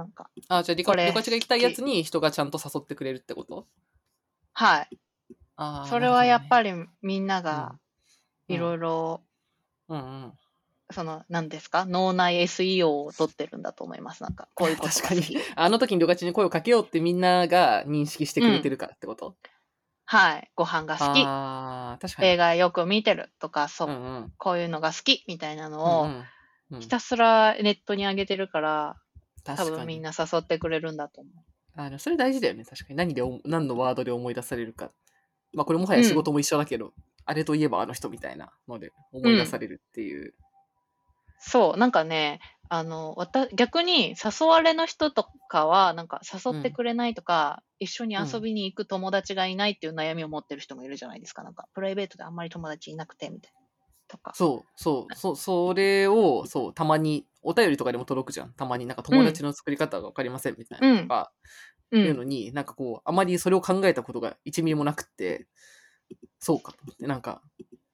[0.00, 3.66] なんか、あ、じゃあリカ、これリカチが行きたいやつに人がちゃんと誘ってくれるってこと？
[4.54, 4.98] はい。
[5.56, 7.74] あーそれはやっぱり、りみんなが
[8.48, 9.20] いろいろ
[9.88, 10.32] うんうん。
[10.92, 11.84] その、何ですか？
[11.84, 14.22] 脳内 SEO を取ってるんだと思います。
[14.22, 15.22] なんか、こういうこと 確かに。
[15.54, 19.36] あの時にりょかちに声をかけようってみんなが認識してくれてるからってこと、
[20.06, 20.50] はい。
[20.56, 21.22] ご飯が好き。
[21.24, 22.28] ああ、確かに。
[22.28, 24.32] 映画よく見てるとか、そう、うんうん。
[24.38, 26.24] こういうのが好きみたいなうのを、ん
[26.72, 28.96] うん、ひたすらネットに上げてるから、
[29.44, 31.34] 多確かに分みんな誘ってくれるんだと思う。
[31.80, 32.96] あのそれ大事だよね、確かに。
[32.96, 34.90] 何でお、何のワードで思い出されるか。
[35.52, 36.92] まあ、これもはや仕事も一緒だけど、
[37.24, 40.34] あれといえばあの人みたいなので思い出されるっていう。
[41.38, 51.42] そう、なんかね、あの、わた逆に誘われの人とかは、なんか誘ってくれないとか、一緒に遊びに行く友達がいないっていう悩みを持ってる人もいるじゃないですか。
[51.42, 53.60] なんか、プライベートであんまり友達いなくて、みたいな。
[54.06, 54.32] とか。
[54.34, 58.52] そう、そう、そう、それを、そう、たまに、お便りとかでも届くじゃん。
[58.52, 61.32] たまになんか友達の作り方がわかりませんみたいなとか、
[61.90, 62.02] うん。
[62.04, 65.46] いうのに、なんかこう、あまりそれを考えたことが1ミリもなくって、
[66.38, 67.42] そうかと思って、なんか、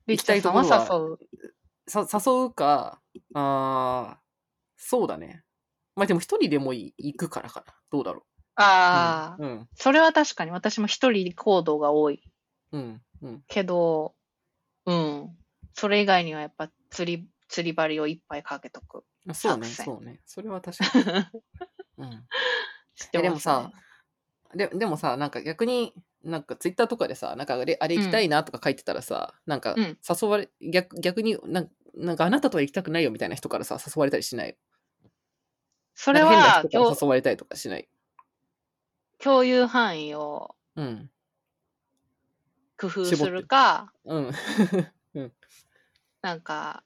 [0.07, 1.19] 行きたいと誘う。
[1.89, 3.01] さ誘うか、
[3.35, 4.27] あー
[4.77, 5.45] そうだね。
[5.95, 7.75] まあでも一人でもい行くからかな。
[7.91, 9.47] どうだろああ、う。
[9.47, 9.69] うん。
[9.75, 12.23] それは確かに私も一人行動が多い
[12.73, 13.03] うん。
[13.23, 13.45] うん。
[13.49, 14.15] けど、
[14.85, 15.37] うん。
[15.75, 19.05] それ以外にはやっぱ釣り、釣り針をいっぱいかけとく。
[19.27, 20.21] うん、そうね、作戦そうね。
[20.25, 21.05] それは確かに。
[21.99, 22.29] うん。
[22.95, 23.73] 知ってます、ね、でもさ、
[24.55, 34.57] ででもさ、なんか逆に、なんかツイッターとかでさ、なんかあれあれ行きたいなとか書いてたらさ、なんかうん誘われ、逆逆になんなんかあなたとは行きたくないよみたいな人からさ、誘われたりしない？
[35.95, 37.89] それなんか変なは人から共誘われたりとかしない？
[39.19, 41.11] 共有範囲をうん。
[42.79, 45.33] 工夫するか、 うん。
[46.23, 46.85] なんか、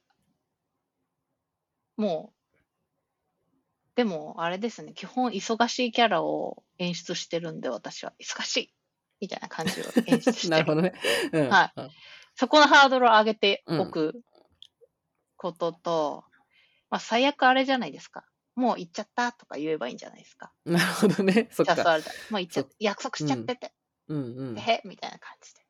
[2.01, 8.13] もう、でも、あれですね、基本忙しいキャラを演出してるんで、私は。
[8.19, 8.73] 忙しい
[9.19, 10.93] みたいな感じを演出して なるほどね。
[11.31, 11.49] うん。
[11.49, 11.89] はいうん
[12.33, 14.23] そこのハードルを上げておく
[15.35, 16.23] ことと、
[16.89, 18.25] まあ、最悪あれじゃないですか。
[18.55, 20.51] もう行っちゃったとか言えばいいんじゃないですか。
[20.65, 21.49] なるほどね。
[21.51, 21.75] そっか。
[21.77, 22.09] 誘われた。
[22.31, 23.73] もう行っちゃっそ約束しちゃってて、
[24.07, 24.57] うんうん。
[24.57, 25.60] へみたいな感じで。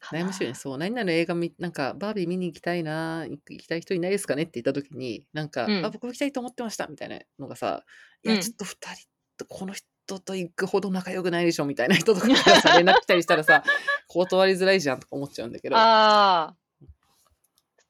[0.00, 0.54] 悩ましいよね。
[0.54, 7.84] そう、何々の映画見、なんか、バービー見に行きたいな、行きたい人いないですかねって言った時に、なんか、うんあ、僕も行きたいと思ってました、みたいなのがさ、
[8.22, 13.64] いや、うんちょっと二人と、この人と行くほど仲良くないでしょ、みたいな人とかからさ、連絡来たりしたらさ、
[14.08, 16.56] 断りづらいじゃんとか思っちゃうんだけど、ああ。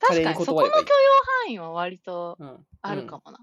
[0.01, 1.11] 確かに、そこに断ればいいの許容
[1.45, 3.39] 範囲は割とうん、あるかもな。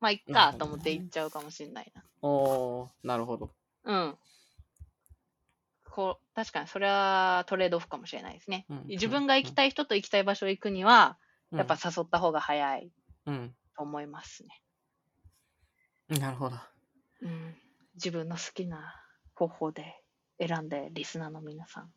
[0.00, 2.02] まあ、いっかと思って行っちゃうかもしれないな。
[2.02, 2.30] うん。
[2.30, 3.54] おー、なるほど。
[3.84, 4.18] うん。
[5.94, 8.66] こう、確かにそれはトレードオフかもしれないですね。
[8.68, 11.18] うん自分が行きたい人と行きたい場所行くには、
[11.52, 12.90] うんやっぱ誘った方が早い
[13.26, 13.54] うん。
[13.76, 16.18] と思いますね。
[16.18, 16.56] なるほど。
[17.22, 17.54] うん。
[17.94, 18.96] 自分の好きな
[19.36, 20.02] 方法で
[20.40, 21.92] 選んで、リスナーの皆さん、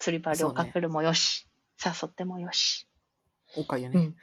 [0.00, 1.46] 釣り針をかけるもよし、
[1.84, 2.88] 誘ってもよし。
[3.56, 4.00] おかゆね。
[4.00, 4.16] うん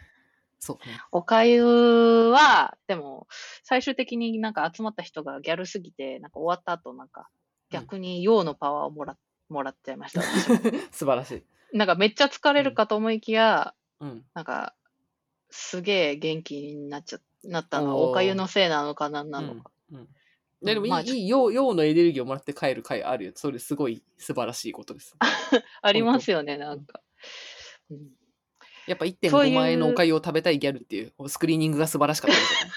[0.59, 0.99] そうね。
[1.11, 3.27] おかゆは、でも、
[3.63, 7.29] 最終的になんか集まった人がギャルすぎて、なんか終わった後なんか、
[7.79, 9.17] 逆に陽のパワーをもら
[9.49, 10.21] もらっちゃいました。
[10.91, 11.43] 素晴らしい。
[11.77, 14.25] なんかめっちゃ疲れるかと思いきや、うん。
[14.33, 14.75] なんか、
[15.49, 19.71] すげえ元気になっちゃ、なったのは、おかゆのせいなのかなんなのか。
[19.91, 20.07] うん。
[20.61, 23.31] ででもいい、まあ陽陽のエネルギーをもらって帰る回あるよ。
[23.35, 25.15] それすごい素晴らしいことです。
[25.81, 27.01] ありますよね、なんか。
[27.89, 28.09] うん
[28.87, 32.73] やっぱそうい1.5う万円のおかゆを食べたいギャルっていうスクリーニングが素晴らしかったですよね。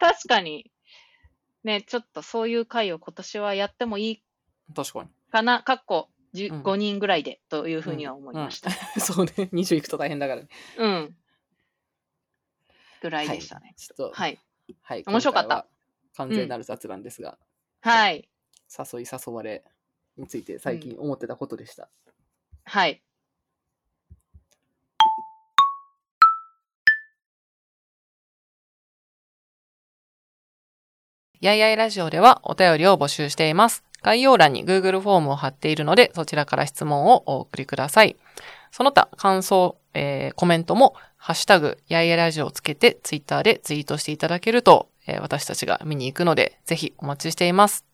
[0.00, 0.70] 確かに、
[1.64, 4.22] ね、ちょっとそういう会を今年はやってもいい
[4.74, 8.70] 確かかな、かっこ10うん5人ぐらいでというふうには思いました。
[8.70, 8.76] に。
[9.00, 9.32] そうね。
[9.52, 10.48] 20いくと大変だからね。
[10.78, 11.16] うん。
[13.00, 13.74] ぐらいでしたね。
[13.76, 14.38] ちょっと、はい。
[14.82, 15.04] はい。
[15.06, 15.66] 面白かった
[16.16, 17.38] 完全なる雑談ですが、
[17.80, 18.28] はい。
[18.76, 19.64] 誘い誘われ
[20.16, 21.88] について最近思ってたことでした。
[22.64, 23.03] はい。
[31.44, 33.84] やいやいラジオではお便りを募集しています。
[34.02, 38.16] 概要欄に Google フォームを貼っているので、そちらから質問をお送りください。
[38.70, 47.93] その他、感想、えーコメントも、ハッシュタグ、やいやいラジオをつけて、Twitter でツイートしていただけると、えー私たちが見に行くので、ぜひお待ちしています。